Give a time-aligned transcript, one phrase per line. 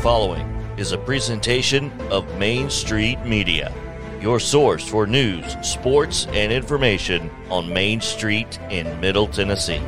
[0.00, 0.46] following
[0.78, 3.70] is a presentation of Main Street Media,
[4.18, 9.82] your source for news, sports, and information on Main Street in Middle Tennessee.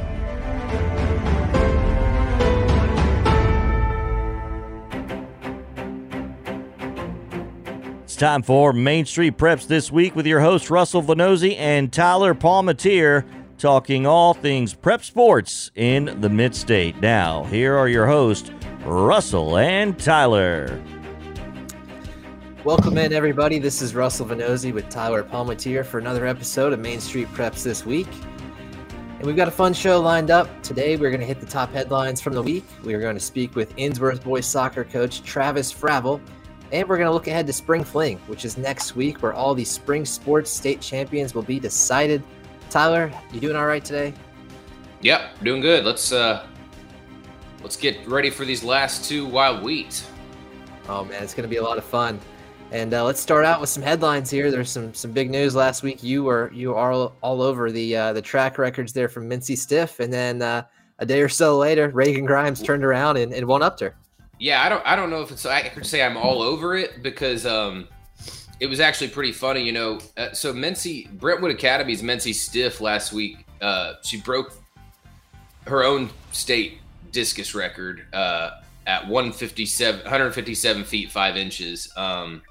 [8.04, 12.34] It's time for Main Street Preps this week with your host Russell Venozzi and Tyler
[12.34, 13.24] Palmatier
[13.56, 17.00] talking all things prep sports in the Mid State.
[17.00, 18.50] Now, here are your hosts,
[18.84, 20.82] Russell and Tyler.
[22.64, 23.60] Welcome in, everybody.
[23.60, 27.86] This is Russell Venozzi with Tyler Palmatier for another episode of Main Street Preps this
[27.86, 28.08] week.
[29.18, 30.48] And we've got a fun show lined up.
[30.64, 32.64] Today, we're going to hit the top headlines from the week.
[32.82, 36.20] We are going to speak with Ensworth boys soccer coach Travis Fravel.
[36.72, 39.54] And we're going to look ahead to Spring Fling, which is next week, where all
[39.54, 42.20] the spring sports state champions will be decided.
[42.68, 44.12] Tyler, you doing all right today?
[45.02, 45.84] Yep, doing good.
[45.84, 46.46] Let's uh
[47.62, 50.04] let's get ready for these last two wild wheat.
[50.88, 52.20] Oh man, it's going to be a lot of fun.
[52.72, 54.50] And uh, let's start out with some headlines here.
[54.50, 56.02] There's some some big news last week.
[56.02, 59.56] You were you are all, all over the uh, the track records there from Mincy
[59.56, 60.62] Stiff, and then uh,
[60.98, 63.94] a day or so later, Reagan Grimes turned around and, and won up there.
[64.38, 67.02] Yeah, I don't I don't know if it's I could say I'm all over it
[67.02, 67.88] because um
[68.58, 70.00] it was actually pretty funny, you know.
[70.16, 74.54] Uh, so Mincy Brentwood Academy's Mincy Stiff last week, uh, she broke
[75.66, 76.81] her own state
[77.12, 81.92] discus record uh, at 157 157 feet 5 inches.
[81.96, 82.42] Um,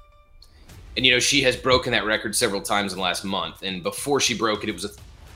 [0.96, 3.62] and you know she has broken that record several times in the last month.
[3.62, 4.90] And before she broke it it was a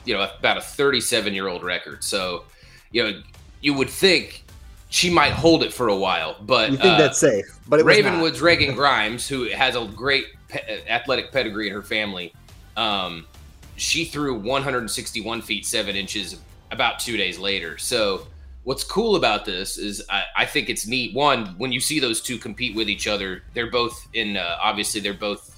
[0.05, 2.03] you know about a 37 year old record.
[2.03, 2.45] So
[2.91, 3.21] you know
[3.61, 4.43] you would think
[4.89, 8.39] she might hold it for a while but you think uh, that's safe but ravenwood's
[8.39, 12.33] reagan grimes who has a great pe- athletic pedigree in her family
[12.77, 13.25] um,
[13.75, 16.39] she threw 161 feet 7 inches
[16.71, 17.77] about two days later.
[17.77, 18.27] So
[18.67, 21.15] what's cool about this is I, I, think it's neat.
[21.15, 24.35] One, when you see those two compete with each other, they're both in.
[24.35, 25.57] Uh, obviously, they're both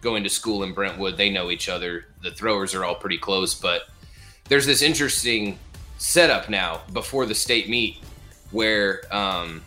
[0.00, 1.16] going to school in Brentwood.
[1.16, 2.06] They know each other.
[2.24, 3.82] The throwers are all pretty close, but
[4.48, 5.60] there's this interesting
[5.98, 7.98] setup now before the state meet
[8.50, 9.62] where um,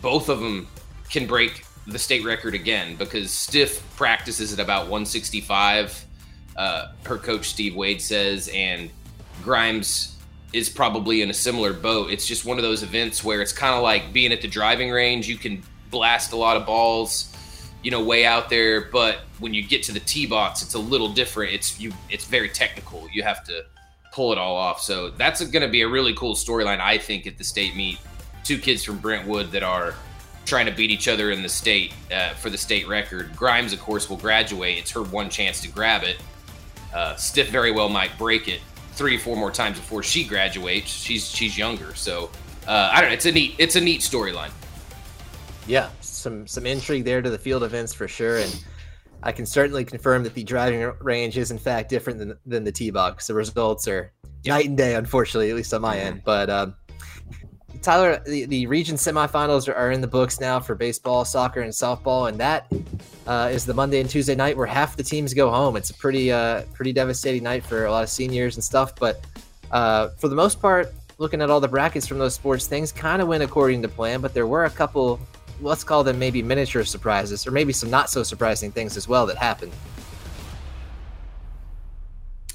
[0.00, 0.68] both of them
[1.10, 6.04] can break the state record again because Stiff practices at about 165.
[6.56, 8.90] Uh, her coach Steve Wade says, and
[9.42, 10.17] Grimes
[10.52, 12.10] is probably in a similar boat.
[12.10, 14.90] It's just one of those events where it's kind of like being at the driving
[14.90, 15.28] range.
[15.28, 17.34] You can blast a lot of balls,
[17.82, 20.78] you know, way out there, but when you get to the tee box, it's a
[20.78, 21.52] little different.
[21.52, 21.92] It's you.
[22.10, 23.06] It's very technical.
[23.12, 23.64] You have to
[24.12, 24.80] pull it all off.
[24.80, 27.98] So that's going to be a really cool storyline, I think, at the state meet.
[28.42, 29.94] Two kids from Brentwood that are
[30.46, 33.36] trying to beat each other in the state uh, for the state record.
[33.36, 34.78] Grimes, of course, will graduate.
[34.78, 36.16] It's her one chance to grab it.
[36.94, 38.62] Uh, Stiff very well might break it
[38.98, 40.90] three or four more times before she graduates.
[40.90, 42.30] She's she's younger, so
[42.66, 43.14] uh, I don't know.
[43.14, 44.50] It's a neat it's a neat storyline.
[45.66, 48.64] Yeah, some some intrigue there to the field events for sure, and
[49.22, 52.72] I can certainly confirm that the driving range is in fact different than than the
[52.72, 53.28] tee box.
[53.28, 54.56] The results are yep.
[54.56, 56.06] night and day, unfortunately, at least on my mm-hmm.
[56.06, 56.22] end.
[56.24, 56.74] But um,
[57.82, 61.72] Tyler, the, the region semifinals are, are in the books now for baseball, soccer, and
[61.72, 62.70] softball, and that
[63.26, 65.76] uh, is the Monday and Tuesday night where half the teams go home.
[65.76, 68.94] It's a pretty uh, pretty devastating night for a lot of seniors and stuff.
[68.96, 69.24] But
[69.70, 73.20] uh, for the most part, looking at all the brackets from those sports, things kind
[73.20, 74.20] of went according to plan.
[74.20, 75.20] But there were a couple,
[75.60, 79.26] let's call them maybe miniature surprises, or maybe some not so surprising things as well
[79.26, 79.72] that happened.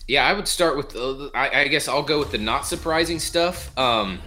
[0.08, 0.96] Yeah, I would start with.
[0.96, 3.76] Uh, I, I, guess I'll go with the not surprising stuff.
[3.78, 4.20] Um,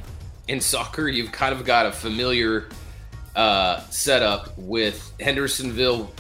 [0.49, 2.69] in soccer, you've kind of got a familiar
[3.35, 6.13] uh, setup with Hendersonville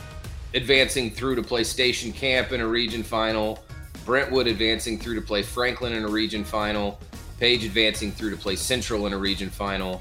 [0.55, 3.65] advancing through to play Station Camp in a region final,
[4.05, 6.99] Brentwood advancing through to play Franklin in a region final,
[7.39, 10.01] Page advancing through to play Central in a region final.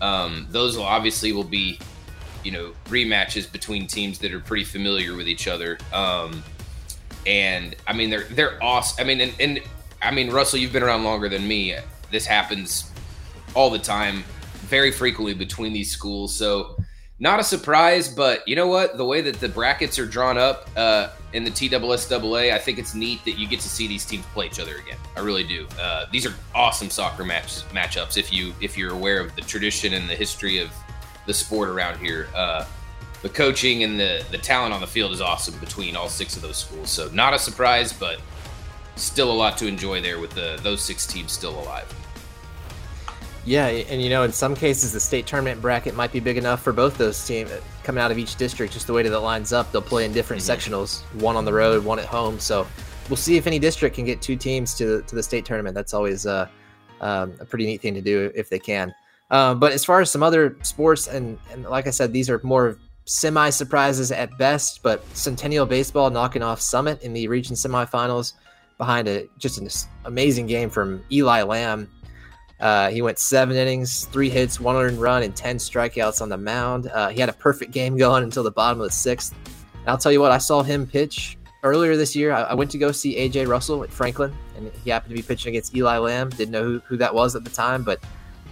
[0.00, 1.78] Um, those will obviously will be,
[2.44, 5.76] you know, rematches between teams that are pretty familiar with each other.
[5.92, 6.42] Um,
[7.26, 9.04] and I mean, they're they're awesome.
[9.04, 9.60] I mean, and, and
[10.00, 11.76] I mean, Russell, you've been around longer than me.
[12.10, 12.90] This happens
[13.54, 14.24] all the time,
[14.62, 16.34] very frequently between these schools.
[16.34, 16.76] So
[17.22, 18.96] not a surprise, but you know what?
[18.96, 22.96] The way that the brackets are drawn up uh, in the TSSAA, I think it's
[22.96, 24.98] neat that you get to see these teams play each other again.
[25.16, 25.68] I really do.
[25.80, 28.16] Uh, these are awesome soccer match matchups.
[28.16, 30.70] If you if you're aware of the tradition and the history of
[31.26, 32.64] the sport around here, uh,
[33.22, 36.42] the coaching and the the talent on the field is awesome between all six of
[36.42, 36.90] those schools.
[36.90, 38.20] So not a surprise, but
[38.96, 41.86] still a lot to enjoy there with the those six teams still alive.
[43.44, 46.62] Yeah, and you know, in some cases, the state tournament bracket might be big enough
[46.62, 47.50] for both those teams
[47.82, 48.72] coming out of each district.
[48.72, 50.74] Just the way that it lines up, they'll play in different mm-hmm.
[50.74, 52.38] sectionals, one on the road, one at home.
[52.38, 52.66] So
[53.08, 55.74] we'll see if any district can get two teams to to the state tournament.
[55.74, 56.46] That's always uh,
[57.00, 58.94] um, a pretty neat thing to do if they can.
[59.30, 62.40] Uh, but as far as some other sports, and, and like I said, these are
[62.44, 64.82] more semi surprises at best.
[64.82, 68.34] But Centennial Baseball knocking off Summit in the region semifinals
[68.78, 69.68] behind a just an
[70.04, 71.88] amazing game from Eli Lamb.
[72.62, 76.36] Uh, he went seven innings, three hits, one earned run, and 10 strikeouts on the
[76.36, 76.86] mound.
[76.86, 79.34] Uh, he had a perfect game going until the bottom of the sixth.
[79.74, 82.30] And I'll tell you what, I saw him pitch earlier this year.
[82.32, 85.26] I, I, went to go see AJ Russell at Franklin, and he happened to be
[85.26, 86.30] pitching against Eli Lamb.
[86.30, 88.00] Didn't know who, who that was at the time, but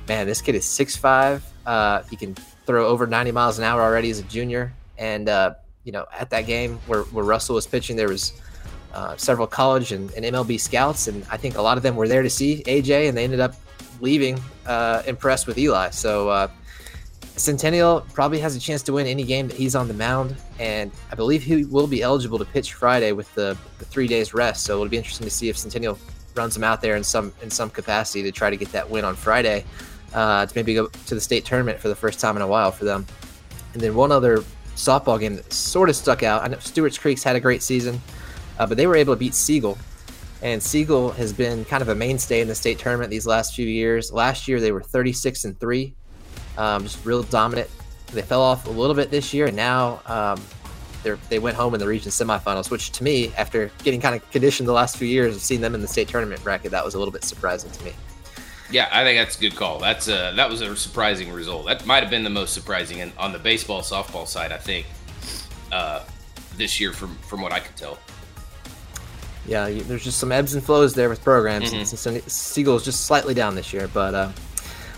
[0.09, 1.41] man, this kid is 6'5.
[1.65, 2.35] Uh, he can
[2.67, 4.73] throw over 90 miles an hour already as a junior.
[4.99, 5.55] And, uh,
[5.85, 8.33] you know, at that game where, where Russell was pitching, there was
[8.93, 12.09] uh, several college and, and MLB scouts, and I think a lot of them were
[12.09, 13.55] there to see AJ, and they ended up
[14.00, 15.91] leaving uh, impressed with Eli.
[15.91, 16.49] So uh,
[17.37, 20.91] Centennial probably has a chance to win any game that he's on the mound, and
[21.11, 24.64] I believe he will be eligible to pitch Friday with the, the three days rest.
[24.64, 25.99] So it'll be interesting to see if Centennial
[26.35, 29.05] runs him out there in some in some capacity to try to get that win
[29.05, 29.64] on Friday
[30.14, 32.70] uh, to maybe go to the state tournament for the first time in a while
[32.70, 33.06] for them.
[33.73, 34.38] And then one other
[34.75, 36.43] softball game that sort of stuck out.
[36.43, 38.00] I know Stewart's Creek's had a great season,
[38.58, 39.79] uh, but they were able to beat Siegel
[40.43, 43.67] and Siegel has been kind of a mainstay in the state tournament these last few
[43.67, 44.13] years.
[44.13, 45.95] Last year they were 36 and three,
[46.57, 47.69] um, just real dominant.
[48.13, 50.43] They fell off a little bit this year, and now um,
[51.29, 52.71] they went home in the region semifinals.
[52.71, 55.75] Which to me, after getting kind of conditioned the last few years of seeing them
[55.75, 57.93] in the state tournament bracket, that was a little bit surprising to me.
[58.71, 59.79] Yeah, I think that's a good call.
[59.79, 61.67] That's a that was a surprising result.
[61.67, 64.53] That might have been the most surprising in, on the baseball softball side.
[64.53, 64.87] I think
[65.71, 66.05] uh,
[66.57, 67.99] this year, from from what I could tell
[69.47, 71.73] yeah, you, there's just some ebbs and flows there with programs.
[71.73, 72.09] Mm-hmm.
[72.09, 73.89] And Siegel is just slightly down this year.
[73.89, 74.33] But uh,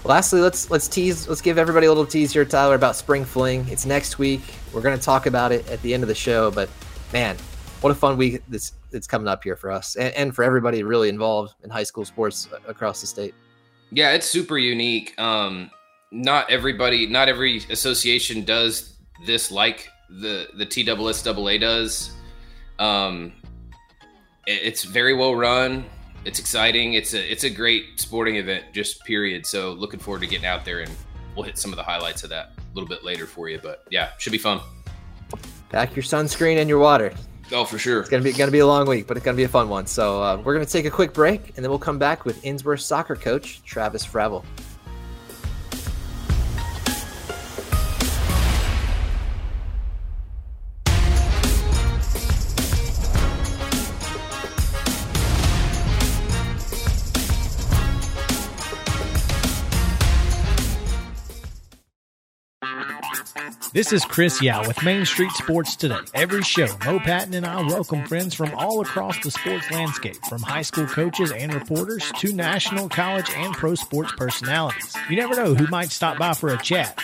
[0.04, 1.28] lastly, let's let's tease.
[1.28, 3.66] Let's give everybody a little tease here, Tyler, about Spring Fling.
[3.68, 4.42] It's next week.
[4.72, 6.50] We're going to talk about it at the end of the show.
[6.50, 6.68] But
[7.12, 7.36] man,
[7.80, 10.82] what a fun week this it's coming up here for us and, and for everybody
[10.82, 13.34] really involved in high school sports across the state.
[13.90, 15.18] Yeah, it's super unique.
[15.18, 15.70] Um,
[16.10, 18.96] not everybody, not every association does
[19.26, 22.12] this like the the TSSAA does.
[22.78, 23.32] Um,
[24.46, 25.84] it's very well run.
[26.24, 26.94] It's exciting.
[26.94, 29.46] It's a it's a great sporting event, just period.
[29.46, 30.90] So looking forward to getting out there and
[31.34, 33.58] we'll hit some of the highlights of that a little bit later for you.
[33.62, 34.60] But yeah, should be fun.
[35.70, 37.12] Pack your sunscreen and your water.
[37.50, 38.00] Oh, for sure.
[38.00, 39.86] It's gonna be gonna be a long week, but it's gonna be a fun one.
[39.86, 42.80] So uh, we're gonna take a quick break, and then we'll come back with Ensworth
[42.80, 44.44] soccer coach Travis Fravel.
[63.74, 65.96] This is Chris Yao with Main Street Sports Today.
[66.12, 70.42] Every show, Mo Patton and I welcome friends from all across the sports landscape, from
[70.42, 74.94] high school coaches and reporters to national, college, and pro sports personalities.
[75.08, 76.98] You never know who might stop by for a chat.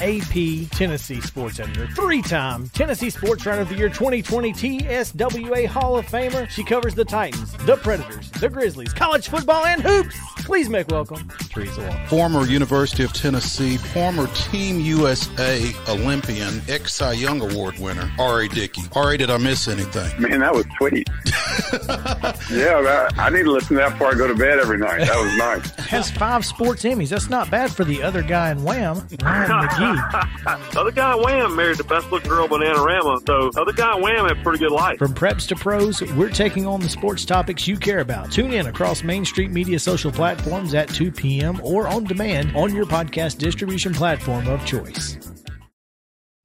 [0.00, 5.96] AP Tennessee Sports Editor, three time Tennessee Sports Writer of the Year 2020 TSWA Hall
[5.96, 6.48] of Famer.
[6.48, 10.16] She covers the Titans, the Predators, the Grizzlies, college football, and hoops.
[10.50, 12.06] Please make welcome Teresa Walker.
[12.08, 18.48] Former University of Tennessee, former Team USA Olympian, ex Cy Young Award winner, R.A.
[18.48, 18.82] Dickey.
[18.96, 20.20] R.A., did I miss anything?
[20.20, 21.08] Man, that was sweet.
[22.50, 25.06] yeah, I need to listen to that before I go to bed every night.
[25.06, 25.86] That was nice.
[25.88, 27.10] Has five sports Emmys.
[27.10, 30.76] That's not bad for the other guy in Wham, Ryan McGee.
[30.76, 33.24] other guy in Wham married the best looking girl, Bananarama.
[33.24, 34.98] So other guy in Wham had a pretty good life.
[34.98, 38.32] From preps to pros, we're taking on the sports topics you care about.
[38.32, 40.39] Tune in across Main Street Media social platforms
[40.74, 41.60] at 2 p.m.
[41.62, 45.18] or on demand on your podcast distribution platform of choice.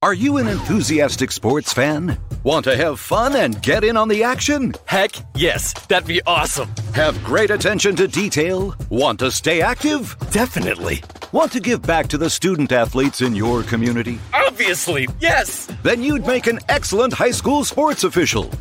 [0.02, 2.20] Are you an enthusiastic sports fan?
[2.44, 4.74] Want to have fun and get in on the action?
[4.86, 6.70] Heck, yes, that'd be awesome.
[6.94, 8.75] Have great attention to detail?
[8.90, 10.16] Want to stay active?
[10.32, 11.02] Definitely.
[11.32, 14.20] Want to give back to the student athletes in your community?
[14.32, 15.66] Obviously, yes.
[15.82, 18.52] Then you'd make an excellent high school sports official.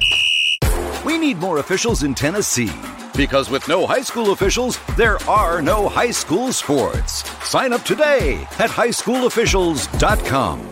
[1.04, 2.72] We need more officials in Tennessee.
[3.16, 7.22] Because with no high school officials, there are no high school sports.
[7.48, 10.70] Sign up today at highschoolofficials.com.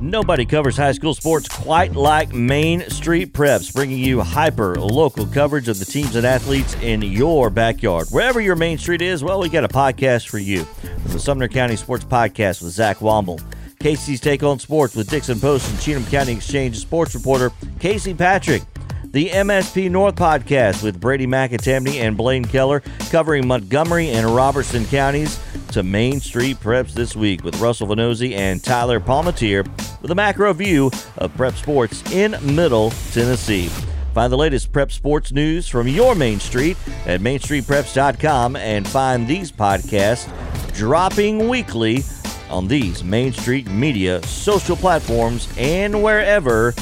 [0.00, 5.68] Nobody covers high school sports quite like Main Street Preps, bringing you hyper local coverage
[5.68, 8.06] of the teams and athletes in your backyard.
[8.10, 10.64] Wherever your Main Street is, well, we got a podcast for you.
[10.64, 13.42] From the Sumner County Sports Podcast with Zach Womble,
[13.80, 18.62] Casey's Take on Sports with Dickson Post and Cheatham County Exchange sports reporter Casey Patrick
[19.10, 25.40] the MSP North podcast with Brady McAtamney and Blaine Keller covering Montgomery and Robertson counties
[25.72, 29.66] to Main Street Preps this week with Russell Venozzi and Tyler Palmatier
[30.02, 33.68] with a macro view of prep sports in Middle Tennessee.
[34.12, 39.50] Find the latest prep sports news from your Main Street at mainstreetpreps.com and find these
[39.50, 40.28] podcasts
[40.74, 42.02] dropping weekly
[42.50, 46.74] on these Main Street media social platforms and wherever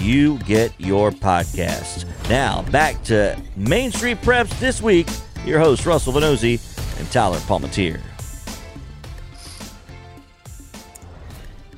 [0.00, 2.06] you get your podcasts.
[2.28, 5.08] Now, back to Main Street Preps this week.
[5.44, 6.60] Your host, Russell Venozzi
[6.98, 8.00] and Tyler Palmatier.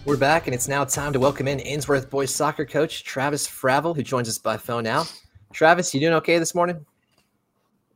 [0.05, 3.97] We're back, and it's now time to welcome in Ensworth boys soccer coach Travis Fravel,
[3.97, 5.05] who joins us by phone now.
[5.53, 6.85] Travis, you doing okay this morning?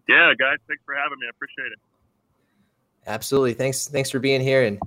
[0.08, 1.26] Yeah, guys, thanks for having me.
[1.26, 1.78] I appreciate it.
[3.06, 3.54] Absolutely.
[3.54, 3.88] Thanks.
[3.88, 4.64] Thanks for being here.
[4.64, 4.78] And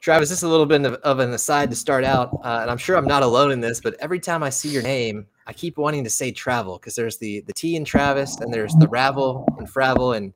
[0.00, 2.78] Travis, this is a little bit of, an aside to start out, uh, and I'm
[2.78, 5.76] sure I'm not alone in this, but every time I see your name, I keep
[5.76, 9.46] wanting to say travel because there's the the T in Travis, and there's the Ravel
[9.58, 10.32] and Fravel, and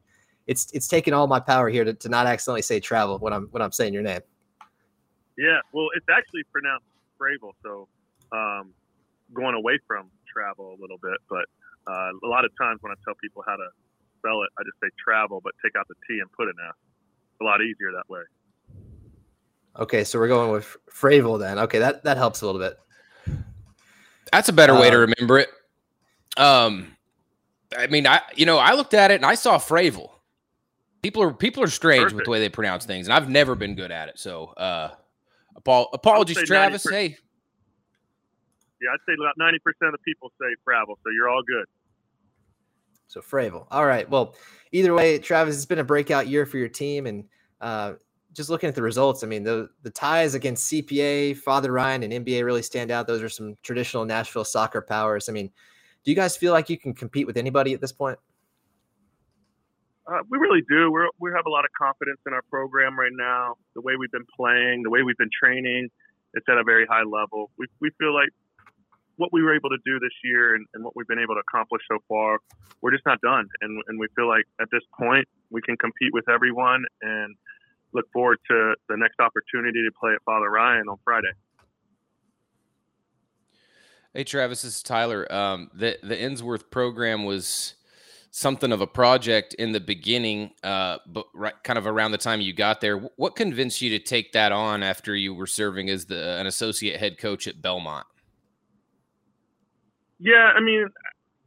[0.47, 3.49] it's it's taken all my power here to, to not accidentally say travel when I'm
[3.53, 4.21] when I'm saying your name.
[5.39, 6.87] Yeah, well, it's actually pronounced
[7.19, 7.89] Fravel, so
[8.33, 8.75] um,
[9.33, 11.17] going away from travel a little bit.
[11.31, 11.47] But
[11.91, 13.69] uh, a lot of times when I tell people how to
[14.19, 16.77] spell it, I just say travel, but take out the T and put an F.
[17.33, 18.21] It's a lot easier that way.
[19.79, 21.59] Okay, so we're going with Fravel then.
[21.59, 22.79] Okay, that that helps a little bit.
[24.33, 25.49] That's a better way to Um, remember it.
[26.37, 26.97] Um,
[27.77, 30.11] I mean, I you know I looked at it and I saw Fravel.
[31.03, 33.75] People are people are strange with the way they pronounce things, and I've never been
[33.75, 34.19] good at it.
[34.19, 34.91] So, uh,
[35.57, 36.87] apo- apologies, Travis.
[36.87, 36.91] 90%.
[36.93, 37.19] Hey,
[38.81, 41.67] Yeah, I'd say about 90% of people say Fravel, so you're all good.
[43.07, 43.67] So Fravel.
[43.71, 44.09] All right.
[44.09, 44.35] Well,
[44.73, 47.25] either way, Travis, it's been a breakout year for your team, and
[47.61, 47.95] uh,
[48.35, 52.13] just looking at the results, I mean, the the ties against CPA, Father Ryan, and
[52.25, 53.07] MBA really stand out.
[53.07, 55.29] Those are some traditional Nashville soccer powers.
[55.29, 55.51] I mean,
[56.05, 58.19] do you guys feel like you can compete with anybody at this point?
[60.07, 60.91] Uh, we really do.
[60.93, 63.55] We're, we have a lot of confidence in our program right now.
[63.75, 65.89] The way we've been playing, the way we've been training,
[66.35, 67.51] it's at a very high level.
[67.57, 68.29] We, we feel like
[69.17, 71.41] what we were able to do this year and, and what we've been able to
[71.41, 72.39] accomplish so far,
[72.83, 73.49] we're just not done.
[73.63, 77.35] And, and we feel like at this point, we can compete with everyone and
[77.95, 81.33] look forward to the next opportunity to play at Father Ryan on Friday.
[84.13, 84.63] hey, Travis.
[84.63, 85.31] This is Tyler.
[85.33, 87.75] Um, the the Ensworth program was
[88.31, 92.41] something of a project in the beginning, uh, but right, kind of around the time
[92.41, 92.99] you got there.
[93.17, 96.99] What convinced you to take that on after you were serving as the an associate
[96.99, 98.07] head coach at Belmont?
[100.19, 100.89] Yeah, I mean,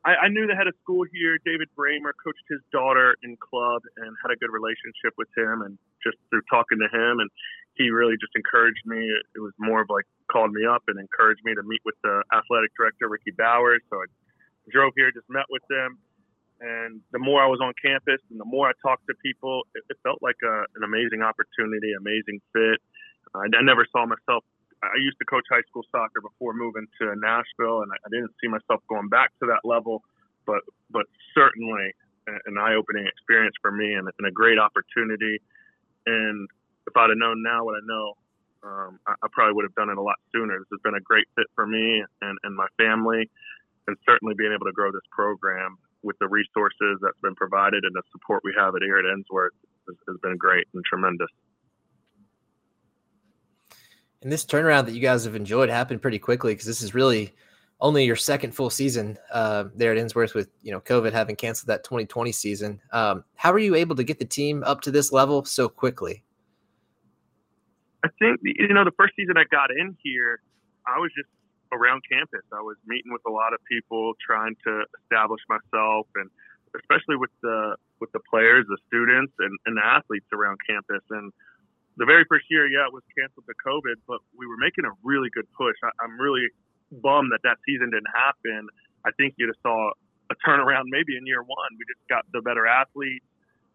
[0.07, 3.83] I, I knew the head of school here, David Braemer, coached his daughter in club
[3.99, 5.67] and had a good relationship with him.
[5.67, 7.27] And just through talking to him, and
[7.75, 9.03] he really just encouraged me.
[9.35, 12.23] It was more of like called me up and encouraged me to meet with the
[12.31, 13.83] athletic director, Ricky Bowers.
[13.91, 14.07] So I
[14.71, 15.99] drove here, just met with them.
[16.63, 19.83] And the more I was on campus and the more I talked to people, it,
[19.91, 22.79] it felt like a, an amazing opportunity, amazing fit.
[23.35, 24.41] I, I never saw myself
[24.83, 28.47] I used to coach high school soccer before moving to Nashville, and I didn't see
[28.47, 30.03] myself going back to that level.
[30.45, 31.93] But but certainly
[32.27, 35.39] an eye-opening experience for me, and, and a great opportunity.
[36.05, 36.47] And
[36.87, 38.13] if I'd have known now what I know,
[38.63, 40.59] um, I, I probably would have done it a lot sooner.
[40.59, 43.29] This has been a great fit for me and, and my family,
[43.87, 47.95] and certainly being able to grow this program with the resources that's been provided and
[47.95, 49.55] the support we have at here at Ensworth
[49.87, 51.29] has, has been great and tremendous.
[54.21, 57.33] And this turnaround that you guys have enjoyed happened pretty quickly because this is really
[57.79, 61.67] only your second full season uh, there at Ensworth with you know COVID having canceled
[61.67, 62.81] that 2020 season.
[62.91, 66.23] Um, how were you able to get the team up to this level so quickly?
[68.03, 70.41] I think you know the first season I got in here,
[70.87, 71.29] I was just
[71.71, 72.41] around campus.
[72.51, 76.29] I was meeting with a lot of people, trying to establish myself, and
[76.75, 81.03] especially with the with the players, the students, and, and the athletes around campus.
[81.09, 81.31] And
[81.97, 84.93] the very first year, yeah, it was canceled to COVID, but we were making a
[85.03, 85.75] really good push.
[85.83, 86.45] I, I'm really
[86.93, 88.69] bummed that that season didn't happen.
[89.05, 89.91] I think you'd have saw
[90.29, 91.71] a turnaround maybe in year one.
[91.77, 93.25] We just got the better athletes.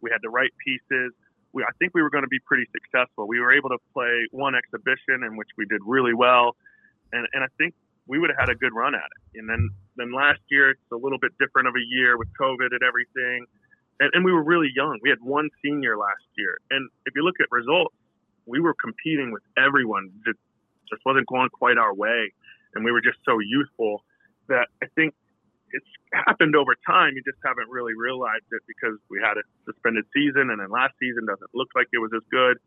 [0.01, 1.13] We had the right pieces.
[1.53, 3.27] We, I think we were going to be pretty successful.
[3.27, 6.57] We were able to play one exhibition in which we did really well,
[7.13, 7.75] and and I think
[8.07, 9.39] we would have had a good run at it.
[9.39, 12.73] And then then last year it's a little bit different of a year with COVID
[12.73, 13.45] and everything,
[14.01, 14.99] and, and we were really young.
[15.03, 17.95] We had one senior last year, and if you look at results,
[18.47, 20.11] we were competing with everyone.
[20.25, 20.39] Just
[20.91, 22.33] just wasn't going quite our way,
[22.75, 24.05] and we were just so youthful
[24.49, 25.15] that I think
[25.73, 27.15] it's happened over time.
[27.17, 30.95] You just haven't really realized it because we had a suspended season, and then last
[31.01, 32.59] season doesn't look like it was as good.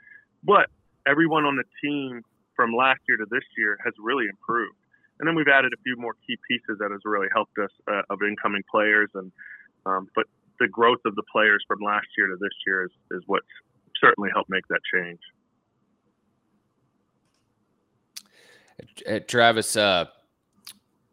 [0.43, 0.69] But
[1.05, 2.21] everyone on the team
[2.55, 4.77] from last year to this year has really improved.
[5.19, 8.01] And then we've added a few more key pieces that has really helped us uh,
[8.09, 9.09] of incoming players.
[9.13, 9.31] And
[9.85, 10.25] um, but
[10.59, 13.23] the growth of the players from last year to this year is, is
[14.01, 15.19] certainly helped make that change.
[18.23, 18.64] Uh,
[19.27, 20.05] Travis, uh,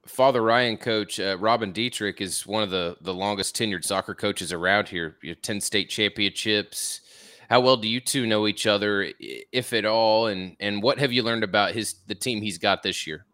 [0.06, 4.52] Father Ryan coach uh, Robin Dietrich is one of the the longest tenured soccer coaches
[4.52, 5.16] around here.
[5.22, 7.00] You ten state championships.
[7.48, 10.26] How well do you two know each other, if at all?
[10.26, 13.26] And and what have you learned about his the team he's got this year?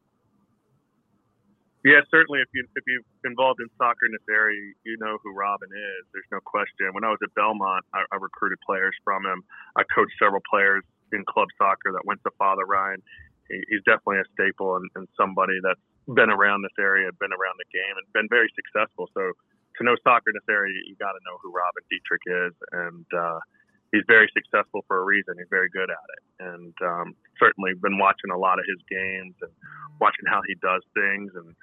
[1.84, 2.40] Yeah, certainly.
[2.40, 6.06] If you if you're involved in soccer in this area, you know who Robin is.
[6.12, 6.92] There's no question.
[6.92, 9.42] When I was at Belmont, I, I recruited players from him.
[9.76, 13.00] I coached several players in club soccer that went to Father Ryan.
[13.48, 17.56] He, he's definitely a staple and, and somebody that's been around this area, been around
[17.60, 19.08] the game, and been very successful.
[19.12, 19.32] So
[19.76, 23.06] to know soccer in this area, you got to know who Robin Dietrich is, and
[23.14, 23.38] uh,
[23.92, 25.38] he's very successful for a reason.
[25.38, 29.36] He's very good at it, and um, certainly been watching a lot of his games
[29.40, 29.52] and
[30.00, 31.54] watching how he does things and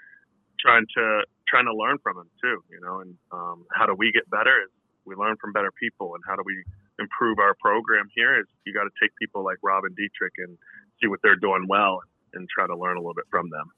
[0.60, 2.63] trying to trying to learn from him too.
[2.72, 4.63] You know, and um, how do we get better?
[4.63, 4.72] Is
[5.06, 6.63] we learn from better people, and how do we
[7.00, 8.39] improve our program here?
[8.39, 10.58] Is you got to take people like Robin Dietrich and
[11.01, 11.99] see what they're doing well,
[12.33, 13.71] and try to learn a little bit from them.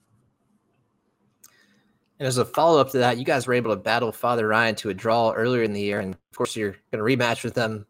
[2.19, 4.75] And as a follow up to that, you guys were able to battle Father Ryan
[4.75, 7.53] to a draw earlier in the year, and of course you're going to rematch with
[7.53, 7.85] them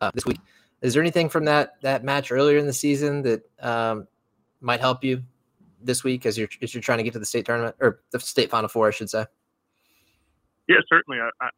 [0.00, 0.38] uh, this week.
[0.80, 4.06] Is there anything from that that match earlier in the season that um,
[4.60, 5.22] might help you
[5.82, 8.20] this week as you're as you're trying to get to the state tournament or the
[8.20, 9.26] state final four, I should say?
[10.68, 11.18] Yeah, certainly.
[11.20, 11.48] I, I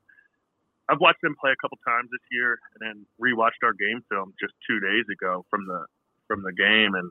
[0.89, 4.33] I've watched them play a couple times this year, and then rewatched our game film
[4.41, 5.85] just two days ago from the
[6.29, 7.11] from the game, and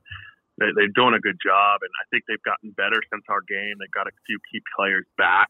[0.62, 1.82] they, they're doing a good job.
[1.82, 3.76] And I think they've gotten better since our game.
[3.82, 5.50] They've got a few key players back,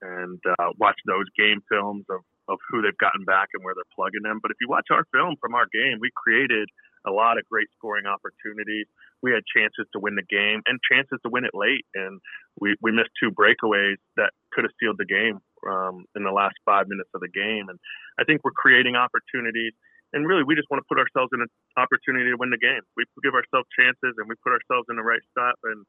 [0.00, 3.94] and uh, watch those game films of of who they've gotten back and where they're
[3.94, 4.40] plugging them.
[4.42, 6.68] But if you watch our film from our game, we created
[7.06, 8.86] a lot of great scoring opportunities.
[9.22, 12.20] We had chances to win the game and chances to win it late, and
[12.60, 16.54] we, we missed two breakaways that could have sealed the game um, in the last
[16.64, 17.70] five minutes of the game.
[17.70, 17.78] And
[18.18, 19.72] I think we're creating opportunities,
[20.12, 22.80] and really we just want to put ourselves in an opportunity to win the game.
[22.96, 25.84] We give ourselves chances, and we put ourselves in the right spot and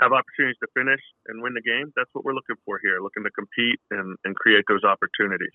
[0.00, 1.92] have opportunities to finish and win the game.
[1.96, 5.52] That's what we're looking for here, looking to compete and, and create those opportunities.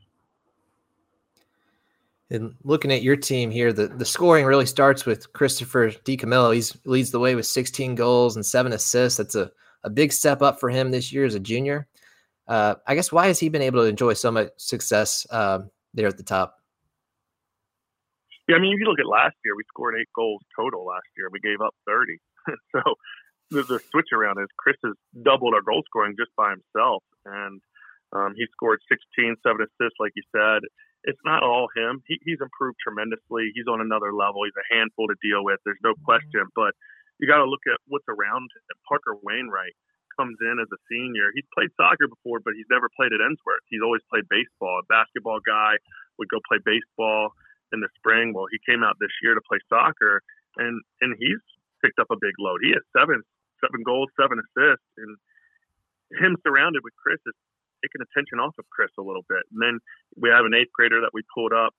[2.30, 6.54] And looking at your team here, the, the scoring really starts with Christopher DiCamillo.
[6.54, 9.18] He leads the way with 16 goals and seven assists.
[9.18, 9.50] That's a,
[9.84, 11.88] a big step up for him this year as a junior.
[12.48, 15.60] Uh, I guess why has he been able to enjoy so much success uh,
[15.94, 16.62] there at the top?
[18.48, 21.08] Yeah, I mean, if you look at last year, we scored eight goals total last
[21.20, 21.28] year.
[21.32, 22.16] We gave up 30.
[22.72, 22.82] so
[23.52, 27.04] the, the, switch around is Chris has doubled our goal scoring just by himself.
[27.28, 27.60] And
[28.16, 30.64] um, he scored 16, seven assists, like you said
[31.08, 32.04] it's not all him.
[32.04, 33.56] He, he's improved tremendously.
[33.56, 34.44] He's on another level.
[34.44, 35.64] He's a handful to deal with.
[35.64, 36.44] There's no question.
[36.52, 36.76] But
[37.24, 38.78] you got to look at what's around him.
[38.84, 39.74] Parker Wainwright
[40.20, 41.32] comes in as a senior.
[41.32, 43.64] He's played soccer before, but he's never played at Ensworth.
[43.72, 44.84] He's always played baseball.
[44.84, 45.80] A basketball guy
[46.20, 47.32] would go play baseball
[47.74, 48.34] in the spring.
[48.34, 50.22] Well, he came out this year to play soccer,
[50.58, 51.42] and and he's
[51.84, 52.60] picked up a big load.
[52.64, 53.24] He has seven
[53.64, 55.18] seven goals, seven assists, and
[56.22, 57.36] him surrounded with Chris is
[57.84, 59.44] taking attention off of Chris a little bit.
[59.54, 59.76] And then
[60.18, 61.74] we have an eighth grader that we pulled up,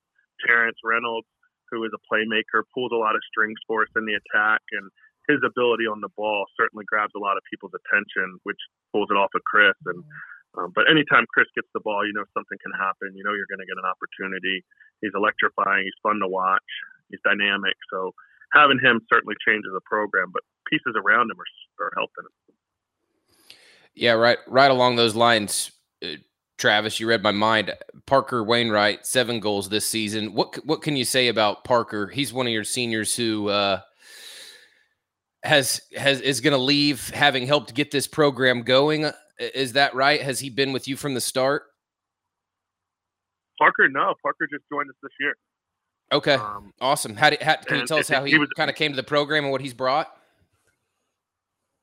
[0.45, 1.27] Terrence Reynolds,
[1.71, 4.89] who is a playmaker, pulls a lot of strings for us in the attack, and
[5.27, 8.59] his ability on the ball certainly grabs a lot of people's attention, which
[8.91, 9.77] pulls it off of Chris.
[9.85, 10.03] And
[10.57, 13.13] um, but anytime Chris gets the ball, you know something can happen.
[13.13, 14.65] You know you're going to get an opportunity.
[15.01, 15.85] He's electrifying.
[15.85, 16.65] He's fun to watch.
[17.09, 17.77] He's dynamic.
[17.91, 18.13] So
[18.53, 22.25] having him certainly changes the program, but pieces around him are, are helping.
[23.93, 24.37] Yeah, right.
[24.47, 25.71] Right along those lines,
[26.03, 26.17] uh,
[26.57, 27.73] Travis, you read my mind.
[28.05, 30.33] Parker Wainwright, seven goals this season.
[30.33, 32.07] What what can you say about Parker?
[32.07, 33.81] He's one of your seniors who uh,
[35.43, 39.09] has has is going to leave, having helped get this program going.
[39.39, 40.21] Is that right?
[40.21, 41.63] Has he been with you from the start?
[43.57, 44.13] Parker, no.
[44.21, 45.35] Parker just joined us this year.
[46.11, 47.15] Okay, um, awesome.
[47.15, 49.03] How, did, how can you tell us how he, he kind of came to the
[49.03, 50.09] program and what he's brought?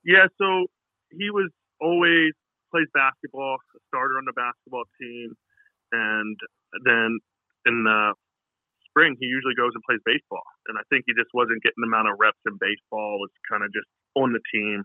[0.05, 0.67] Yeah, so
[1.11, 2.33] he was always
[2.75, 5.35] plays basketball, a starter on the basketball team,
[5.93, 6.37] and
[6.85, 7.19] then
[7.67, 8.15] in the
[8.91, 10.43] spring he usually goes and plays baseball.
[10.67, 13.23] And I think he just wasn't getting the amount of reps in baseball.
[13.23, 13.87] Was kind of just
[14.19, 14.83] on the team.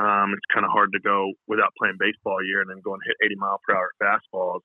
[0.00, 3.00] Um, it's kind of hard to go without playing baseball a year and then going
[3.04, 4.64] hit 80 mile per hour fastballs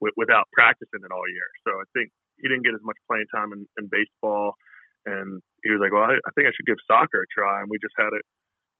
[0.00, 1.50] with, without practicing it all year.
[1.62, 2.10] So I think
[2.42, 4.58] he didn't get as much playing time in, in baseball.
[5.06, 7.68] And he was like, "Well, I, I think I should give soccer a try." And
[7.68, 8.24] we just had it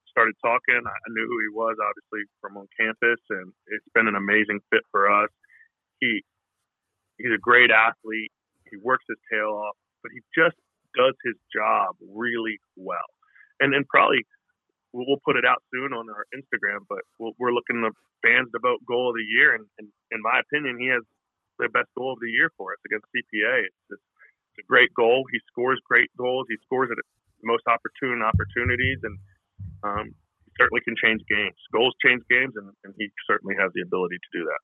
[0.09, 0.81] started talking.
[0.81, 4.87] I knew who he was, obviously, from on campus, and it's been an amazing fit
[4.91, 5.29] for us.
[6.01, 6.25] He
[7.19, 8.33] he's a great athlete.
[8.71, 10.57] He works his tail off, but he just
[10.97, 13.11] does his job really well.
[13.61, 14.25] And and probably
[14.95, 17.91] we'll, put it out soon on our Instagram, but we we are looking the
[18.23, 21.03] fans to vote goal of the year, and, and in my opinion, he has
[21.59, 23.67] the best goal of the year for us against CPA.
[23.67, 24.05] It's, just,
[24.55, 25.27] it's a great goal.
[25.31, 26.47] He scores great goals.
[26.49, 29.19] He scores at the most opportune opportunities, and
[29.83, 30.15] um,
[30.55, 31.59] certainly can change games.
[31.75, 34.63] Goals change games, and, and he certainly has the ability to do that.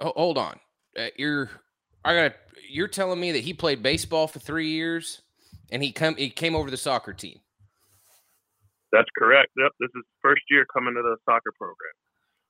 [0.00, 0.56] Oh, hold on,
[0.96, 1.50] uh, you're
[2.04, 2.32] I got
[2.68, 5.20] you're telling me that he played baseball for three years,
[5.70, 7.40] and he come he came over the soccer team.
[8.92, 9.50] That's correct.
[9.56, 11.94] Yep, this is first year coming to the soccer program.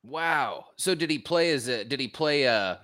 [0.03, 0.67] Wow.
[0.77, 1.85] So did he play as a?
[1.85, 2.49] Did he play?
[2.49, 2.77] Uh,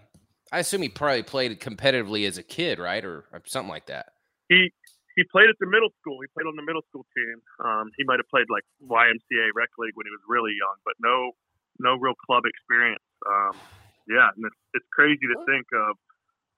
[0.53, 4.13] I assume he probably played competitively as a kid, right, or, or something like that.
[4.49, 4.71] He
[5.17, 6.21] he played at the middle school.
[6.21, 7.41] He played on the middle school team.
[7.65, 10.95] Um, he might have played like YMCA rec league when he was really young, but
[11.01, 11.33] no
[11.81, 13.05] no real club experience.
[13.25, 13.57] Um,
[14.07, 15.97] yeah, and it's, it's crazy to think of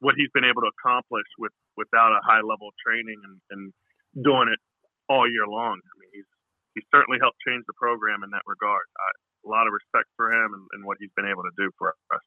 [0.03, 3.63] what he's been able to accomplish with without a high level of training and, and
[4.27, 4.59] doing it
[5.09, 5.79] all year long.
[5.79, 5.95] I
[6.79, 8.85] mean, he's he's certainly helped change the program in that regard.
[8.99, 9.09] I,
[9.47, 11.91] a lot of respect for him and, and, what he's been able to do for
[12.13, 12.21] us.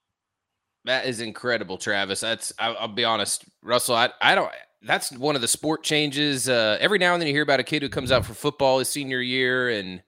[0.86, 2.22] That is incredible, Travis.
[2.22, 3.96] That's I, will be honest, Russell.
[3.96, 4.52] I I don't.
[4.82, 6.50] That's one of the sport changes.
[6.50, 8.80] Uh, every now and then you hear about a kid who comes out for football
[8.80, 10.02] his senior year, and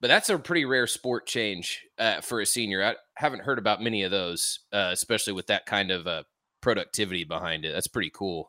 [0.00, 2.82] but that's a pretty rare sport change uh, for a senior.
[2.82, 6.22] I haven't heard about many of those, uh, especially with that kind of uh,
[6.62, 7.74] productivity behind it.
[7.74, 8.48] That's pretty cool.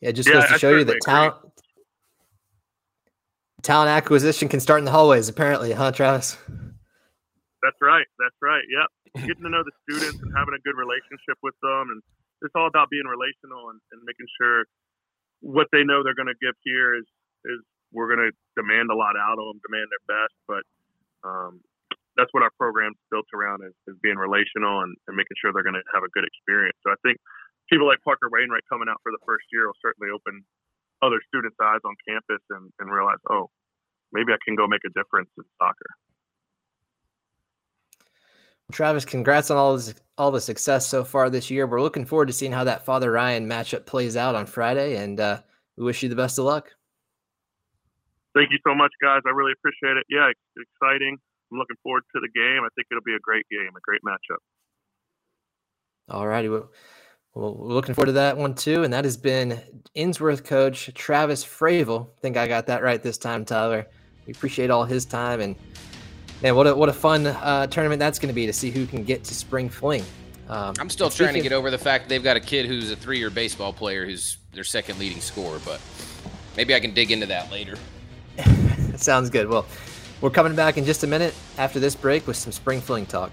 [0.00, 1.34] Yeah, just yeah, goes to show you that talent
[3.62, 6.36] talent acquisition can start in the hallways, apparently, huh, Travis?
[7.62, 8.06] That's right.
[8.18, 8.62] That's right.
[8.62, 8.88] Yep.
[9.26, 11.90] Getting to know the students and having a good relationship with them.
[11.90, 11.98] And
[12.44, 14.68] it's all about being relational and, and making sure
[15.40, 17.08] what they know they're going to give here is,
[17.48, 20.36] is we're going to demand a lot out of them, demand their best.
[20.46, 20.64] But
[21.26, 21.64] um,
[22.14, 25.66] that's what our program's built around is, is being relational and, and making sure they're
[25.66, 26.76] going to have a good experience.
[26.84, 27.18] So I think
[27.66, 30.44] people like Parker Wainwright coming out for the first year will certainly open
[31.02, 33.50] other students' eyes on campus and, and realize, oh,
[34.12, 35.90] maybe I can go make a difference in soccer.
[38.72, 41.66] Travis, congrats on all this, all the success so far this year.
[41.66, 45.20] We're looking forward to seeing how that Father Ryan matchup plays out on Friday, and
[45.20, 45.40] uh,
[45.76, 46.70] we wish you the best of luck.
[48.34, 49.22] Thank you so much, guys.
[49.24, 50.04] I really appreciate it.
[50.10, 51.16] Yeah, it's exciting.
[51.52, 52.64] I'm looking forward to the game.
[52.64, 54.42] I think it'll be a great game, a great matchup.
[56.08, 56.48] All righty.
[56.48, 56.70] Well,
[57.36, 58.82] well, we're looking forward to that one too.
[58.82, 59.60] And that has been
[59.94, 62.06] Ensworth coach Travis Fravel.
[62.06, 63.86] I think I got that right this time, Tyler.
[64.26, 65.54] We appreciate all his time and
[66.42, 68.86] man, what a what a fun uh, tournament that's going to be to see who
[68.86, 70.04] can get to spring fling.
[70.48, 72.90] Um, I'm still trying to get over the fact that they've got a kid who's
[72.90, 75.80] a three-year baseball player who's their second leading scorer, but
[76.56, 77.76] maybe I can dig into that later.
[78.96, 79.48] Sounds good.
[79.48, 79.66] Well,
[80.20, 83.32] we're coming back in just a minute after this break with some spring fling talk.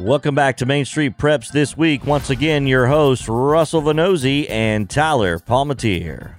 [0.00, 2.06] Welcome back to Main Street Preps this week.
[2.06, 6.36] Once again, your hosts, Russell Venozzi and Tyler Palmatier.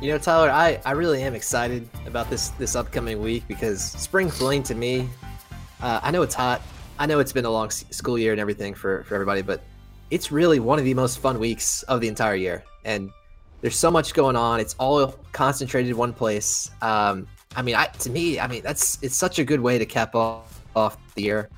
[0.00, 4.30] You know, Tyler, I, I really am excited about this this upcoming week because spring
[4.30, 5.06] fling to me,
[5.82, 6.62] uh, I know it's hot.
[6.98, 9.60] I know it's been a long school year and everything for, for everybody, but
[10.10, 12.64] it's really one of the most fun weeks of the entire year.
[12.86, 13.10] And
[13.60, 14.58] there's so much going on.
[14.58, 16.70] It's all concentrated in one place.
[16.80, 19.84] Um, I mean, I, to me, I mean, that's it's such a good way to
[19.84, 21.50] cap off off the year,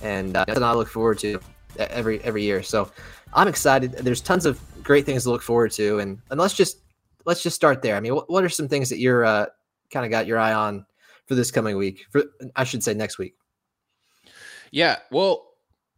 [0.00, 1.40] and uh, something I look forward to
[1.78, 2.62] every every year.
[2.62, 2.90] So
[3.32, 3.92] I'm excited.
[3.92, 6.78] There's tons of great things to look forward to, and and let's just
[7.24, 7.96] let's just start there.
[7.96, 9.46] I mean, what, what are some things that you're uh,
[9.90, 10.86] kind of got your eye on
[11.26, 12.06] for this coming week?
[12.10, 12.24] For
[12.56, 13.34] I should say next week.
[14.70, 15.46] Yeah, well,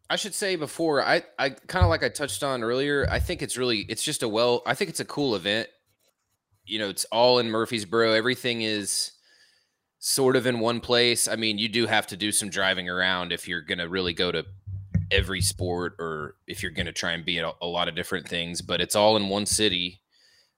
[0.08, 3.06] I should say before I I kind of like I touched on earlier.
[3.10, 4.62] I think it's really it's just a well.
[4.66, 5.68] I think it's a cool event.
[6.66, 8.12] You know, it's all in Murfreesboro.
[8.12, 9.12] Everything is
[10.00, 11.28] sort of in one place.
[11.28, 14.14] I mean, you do have to do some driving around if you're going to really
[14.14, 14.44] go to
[15.10, 18.26] every sport or if you're going to try and be at a, lot of different
[18.26, 20.00] things, but it's all in one city.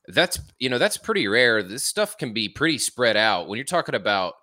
[0.06, 1.62] That's, you know, that's pretty rare.
[1.62, 3.48] This stuff can be pretty spread out.
[3.48, 4.34] When you're talking about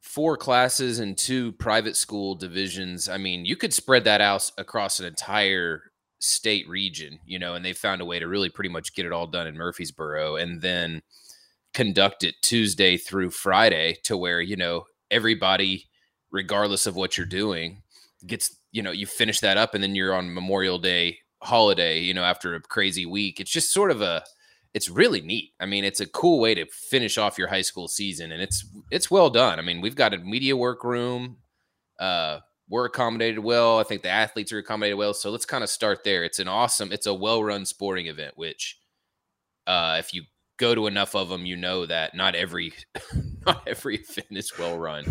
[0.00, 4.98] four classes and two private school divisions, I mean, you could spread that out across
[4.98, 8.94] an entire state region, you know, and they found a way to really pretty much
[8.94, 10.36] get it all done in Murfreesboro.
[10.36, 11.02] And then,
[11.74, 15.88] conduct it Tuesday through Friday to where, you know, everybody,
[16.30, 17.82] regardless of what you're doing,
[18.26, 22.00] gets you know you finish that up, and then you're on Memorial Day holiday.
[22.00, 24.24] You know, after a crazy week, it's just sort of a
[24.74, 25.50] it's really neat.
[25.60, 28.64] I mean, it's a cool way to finish off your high school season, and it's
[28.90, 29.58] it's well done.
[29.58, 31.38] I mean, we've got a media workroom.
[31.98, 33.78] Uh, we're accommodated well.
[33.78, 35.12] I think the athletes are accommodated well.
[35.12, 36.24] So let's kind of start there.
[36.24, 38.78] It's an awesome, it's a well run sporting event, which
[39.66, 40.22] uh, if you
[40.62, 42.72] go to enough of them, you know that not every
[43.46, 45.04] not every event is well run,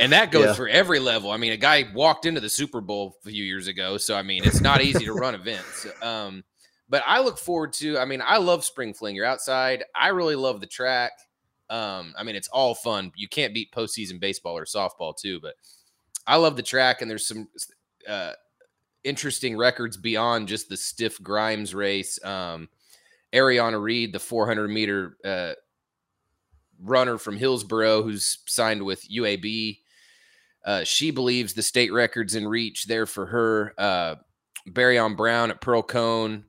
[0.00, 0.54] and that goes yeah.
[0.54, 1.30] for every level.
[1.30, 4.22] I mean, a guy walked into the Super Bowl a few years ago, so I
[4.22, 5.86] mean, it's not easy to run events.
[6.02, 6.42] Um,
[6.88, 7.96] but I look forward to.
[7.96, 9.14] I mean, I love spring fling.
[9.14, 9.84] You're outside.
[9.94, 11.12] I really love the track.
[11.70, 13.12] Um, I mean, it's all fun.
[13.14, 15.54] You can't beat postseason baseball or softball too, but
[16.26, 17.48] I love the track, and there's some
[18.08, 18.32] uh,
[19.04, 22.22] interesting records beyond just the stiff Grimes race.
[22.24, 22.68] Um,
[23.34, 25.52] Ariana Reed, the 400 meter uh,
[26.80, 29.78] runner from Hillsboro, who's signed with UAB.
[30.64, 33.74] Uh, she believes the state records in reach there for her.
[33.78, 34.14] Uh,
[34.68, 36.44] Barion Brown at Pearl-Cohn,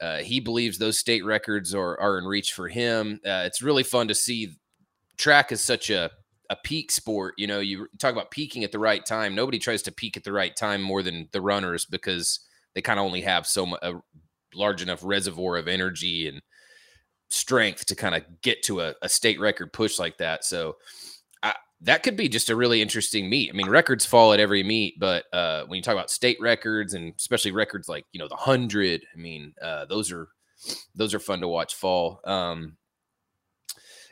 [0.00, 3.20] Uh, he believes those state records are, are in reach for him.
[3.26, 4.56] Uh, it's really fun to see.
[5.16, 6.10] Track is such a
[6.50, 7.34] a peak sport.
[7.36, 9.34] You know, you talk about peaking at the right time.
[9.34, 12.40] Nobody tries to peak at the right time more than the runners because
[12.74, 13.94] they kind of only have so much a
[14.54, 16.40] large enough reservoir of energy and
[17.30, 20.44] strength to kind of get to a, a, state record push like that.
[20.44, 20.76] So
[21.42, 23.50] I, that could be just a really interesting meet.
[23.50, 26.94] I mean, records fall at every meet, but uh, when you talk about state records
[26.94, 30.28] and especially records like you know the hundred, I mean, uh, those are
[30.94, 32.20] those are fun to watch fall.
[32.24, 32.76] Um,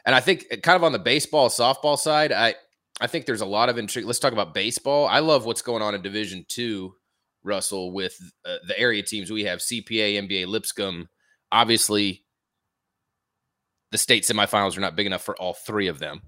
[0.04, 2.54] and I think uh, kind of on the baseball softball side, I
[3.00, 4.06] I think there's a lot of intrigue.
[4.06, 5.06] Let's talk about baseball.
[5.06, 6.94] I love what's going on in Division Two,
[7.46, 11.08] Russell, with uh, the area teams we have: CPA, MBA, Lipscomb.
[11.52, 12.24] Obviously,
[13.92, 16.22] the state semifinals are not big enough for all three of them,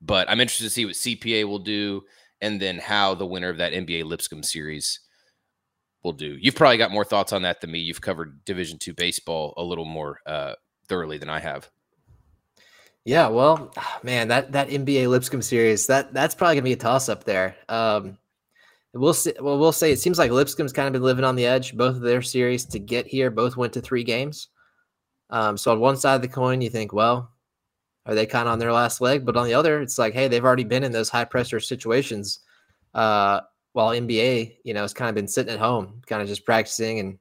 [0.00, 2.02] but I'm interested to see what CPA will do,
[2.40, 5.00] and then how the winner of that MBA Lipscomb series
[6.02, 6.36] will do.
[6.40, 7.78] You've probably got more thoughts on that than me.
[7.78, 10.54] You've covered Division Two baseball a little more uh,
[10.88, 11.70] thoroughly than I have.
[13.04, 17.08] Yeah, well, man, that that MBA Lipscomb series that that's probably gonna be a toss
[17.08, 17.56] up there.
[17.68, 18.18] Um,
[18.94, 19.32] we'll see.
[19.40, 21.76] Well, we'll say it seems like Lipscomb's kind of been living on the edge.
[21.76, 24.48] Both of their series to get here, both went to three games.
[25.30, 27.30] Um, so on one side of the coin, you think, well,
[28.06, 29.24] are they kind of on their last leg?
[29.24, 32.40] But on the other, it's like, hey, they've already been in those high pressure situations.
[32.94, 33.40] Uh,
[33.72, 36.98] while MBA, you know, has kind of been sitting at home, kind of just practicing
[36.98, 37.18] and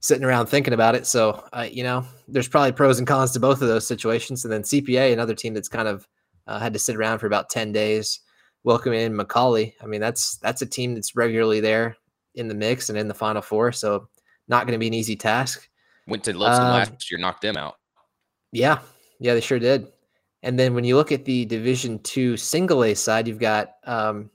[0.00, 1.06] sitting around thinking about it.
[1.06, 4.44] So, uh, you know, there's probably pros and cons to both of those situations.
[4.44, 6.08] And then CPA, another team that's kind of
[6.46, 8.20] uh, had to sit around for about 10 days,
[8.64, 9.74] welcome in McCallie.
[9.82, 11.96] I mean, that's that's a team that's regularly there
[12.34, 13.72] in the mix and in the final four.
[13.72, 14.08] So,
[14.48, 15.68] not going to be an easy task.
[16.06, 17.76] Went to Lipscomb um, last year, knocked them out.
[18.52, 18.78] Yeah,
[19.18, 19.88] yeah, they sure did.
[20.42, 24.30] And then when you look at the Division Two single A side, you've got um,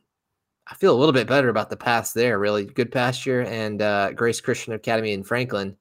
[0.68, 2.40] I feel a little bit better about the paths there.
[2.40, 5.76] Really, Goodpasture and uh, Grace Christian Academy in Franklin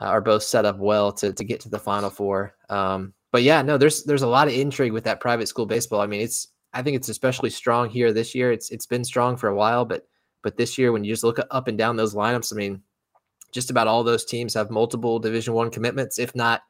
[0.00, 2.54] uh, are both set up well to to get to the Final Four.
[2.68, 6.00] Um, but yeah, no, there's there's a lot of intrigue with that private school baseball.
[6.00, 8.52] I mean, it's I think it's especially strong here this year.
[8.52, 10.06] It's it's been strong for a while, but
[10.42, 12.82] but this year when you just look up and down those lineups, I mean,
[13.52, 16.62] just about all those teams have multiple Division One commitments, if not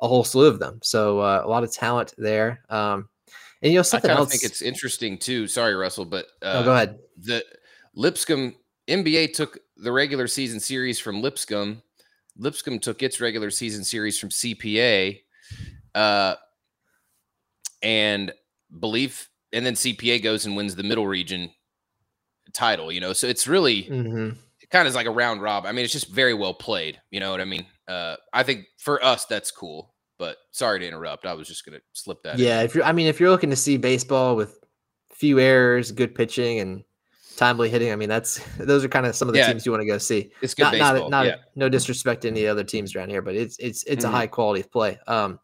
[0.00, 0.78] a whole slew of them.
[0.82, 2.60] So uh, a lot of talent there.
[2.68, 3.08] Um,
[3.62, 4.28] and you know something I else.
[4.28, 5.46] I think it's interesting too.
[5.48, 6.98] Sorry, Russell, but uh, go ahead.
[7.16, 7.44] The
[7.94, 8.54] Lipscomb
[8.86, 11.82] MBA took the regular season series from Lipscomb.
[12.36, 15.20] Lipscomb took its regular season series from CPA,
[15.94, 16.34] uh,
[17.82, 18.32] and
[18.78, 21.50] believe, and then CPA goes and wins the Middle Region
[22.52, 22.92] title.
[22.92, 24.30] You know, so it's really mm-hmm.
[24.60, 25.66] it kind of like a round rob.
[25.66, 27.00] I mean, it's just very well played.
[27.10, 27.66] You know what I mean?
[27.86, 29.94] Uh, I think for us that's cool.
[30.18, 31.26] But sorry to interrupt.
[31.26, 32.38] I was just going to slip that.
[32.38, 32.66] Yeah, in.
[32.66, 34.58] if you're, I mean, if you're looking to see baseball with
[35.12, 36.82] few errors, good pitching, and
[37.36, 39.70] timely hitting, I mean, that's those are kind of some of the yeah, teams you
[39.70, 40.32] want to go see.
[40.42, 40.94] It's good not, baseball.
[40.94, 41.36] Not, not yeah.
[41.54, 44.12] no disrespect to any other teams around here, but it's it's it's mm-hmm.
[44.12, 44.98] a high quality of play.
[45.06, 45.38] Um,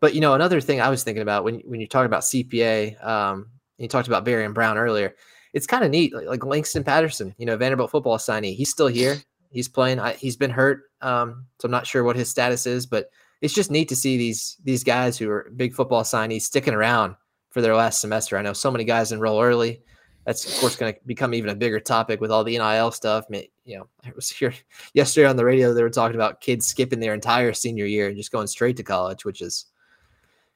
[0.00, 3.04] but you know, another thing I was thinking about when when you talk about CPA,
[3.04, 5.14] um, you talked about Barion Brown earlier.
[5.54, 8.54] It's kind of neat, like, like Langston Patterson, you know, Vanderbilt football signee.
[8.54, 9.16] He's still here.
[9.50, 9.98] He's playing.
[9.98, 13.54] I, he's been hurt, um, so I'm not sure what his status is, but it's
[13.54, 17.16] just neat to see these these guys who are big football signees sticking around
[17.50, 18.36] for their last semester.
[18.36, 19.82] I know so many guys enroll early.
[20.26, 23.24] That's of course going to become even a bigger topic with all the NIL stuff.
[23.30, 24.52] You know, I was here
[24.92, 25.72] yesterday on the radio.
[25.72, 28.82] They were talking about kids skipping their entire senior year and just going straight to
[28.82, 29.66] college, which is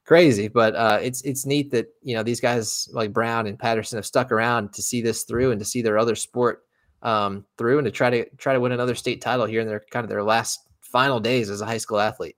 [0.05, 0.47] crazy.
[0.47, 4.05] But uh, it's it's neat that you know these guys like Brown and Patterson have
[4.05, 6.63] stuck around to see this through and to see their other sport
[7.01, 9.83] um, through and to try to try to win another state title here in their
[9.91, 12.35] kind of their last final days as a high school athlete.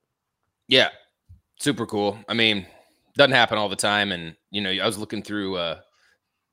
[0.67, 0.89] Yeah,
[1.59, 2.17] super cool.
[2.27, 2.65] I mean,
[3.15, 4.11] doesn't happen all the time.
[4.11, 5.79] And you know, I was looking through uh,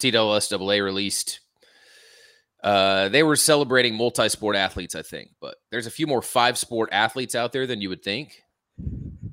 [0.03, 1.41] released.
[2.63, 7.35] Uh, they were celebrating multi-sport athletes, I think, but there's a few more five-sport athletes
[7.35, 8.41] out there than you would think.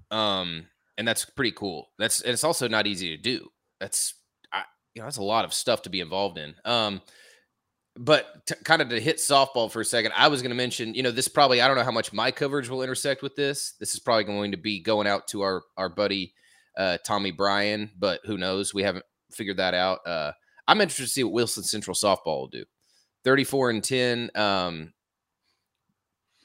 [0.10, 0.66] Um,
[1.00, 1.90] and that's pretty cool.
[1.98, 3.50] That's it's also not easy to do.
[3.80, 4.14] That's
[4.54, 6.54] I, you know that's a lot of stuff to be involved in.
[6.66, 7.02] Um,
[7.96, 11.02] but kind of to hit softball for a second, I was going to mention, you
[11.02, 13.74] know, this probably I don't know how much my coverage will intersect with this.
[13.80, 16.34] This is probably going to be going out to our our buddy
[16.78, 18.74] uh, Tommy Bryan, but who knows?
[18.74, 20.00] We haven't figured that out.
[20.06, 20.34] Uh,
[20.68, 22.66] I'm interested to see what Wilson Central softball will do.
[23.24, 24.32] 34 and 10.
[24.36, 24.94] Um,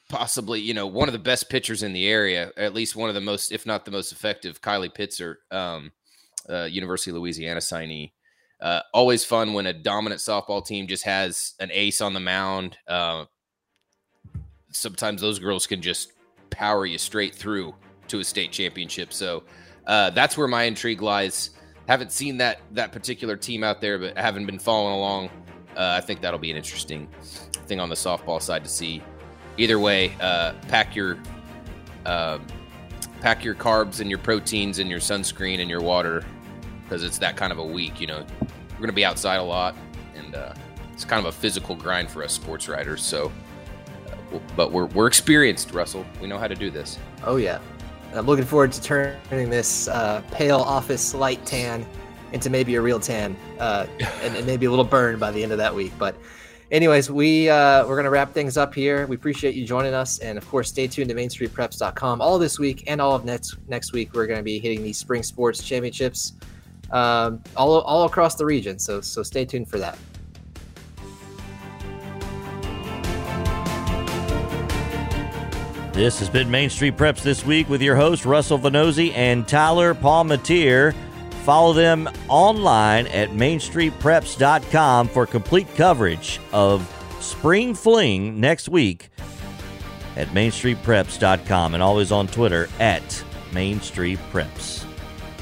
[0.09, 3.15] possibly, you know, one of the best pitchers in the area, at least one of
[3.15, 5.91] the most, if not the most effective, Kylie Pitzer, um,
[6.49, 8.11] uh, University of Louisiana signee.
[8.61, 12.77] Uh, always fun when a dominant softball team just has an ace on the mound.
[12.87, 13.25] Uh,
[14.71, 16.13] sometimes those girls can just
[16.49, 17.75] power you straight through
[18.07, 19.11] to a state championship.
[19.11, 19.43] So
[19.87, 21.51] uh, that's where my intrigue lies.
[21.87, 25.29] Haven't seen that that particular team out there, but haven't been following along.
[25.75, 27.07] Uh, I think that'll be an interesting
[27.67, 29.03] thing on the softball side to see.
[29.57, 31.17] Either way, uh, pack your
[32.05, 32.45] um,
[33.21, 36.23] pack your carbs and your proteins and your sunscreen and your water
[36.83, 37.99] because it's that kind of a week.
[37.99, 39.75] You know, we're going to be outside a lot,
[40.15, 40.53] and uh,
[40.93, 43.01] it's kind of a physical grind for us sports writers.
[43.01, 43.31] So,
[44.07, 46.05] uh, but we're we're experienced, Russell.
[46.21, 46.99] We know how to do this.
[47.23, 47.59] Oh yeah,
[48.13, 51.85] I'm looking forward to turning this uh, pale office light tan
[52.31, 53.87] into maybe a real tan, uh,
[54.21, 55.93] and, and, maybe a little burn by the end of that week.
[55.97, 56.15] But,
[56.71, 59.05] anyways, we uh, we're gonna wrap things up here.
[59.07, 62.83] We appreciate you joining us, and of course, stay tuned to MainStreetPreps.com all this week
[62.87, 64.13] and all of next next week.
[64.13, 66.33] We're gonna be hitting these spring sports championships
[66.91, 68.79] um, all all across the region.
[68.79, 69.97] So so stay tuned for that.
[75.93, 79.93] This has been Main Street Preps this week with your host Russell Venozzi and Tyler
[79.93, 80.93] Palmatier.
[81.45, 89.09] Follow them online at mainstreetpreps.com for complete coverage of Spring Fling next week
[90.15, 94.85] at mainstreetpreps.com and always on Twitter at Main Street Preps.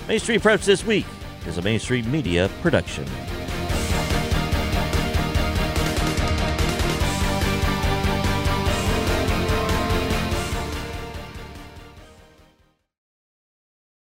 [0.09, 1.05] Main Street Preps this week
[1.47, 3.05] is a Main Street Media production.